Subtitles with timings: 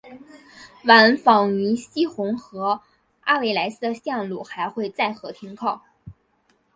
[0.85, 2.81] 往返于希洪和
[3.19, 5.83] 阿维莱斯的线路还会在和停靠。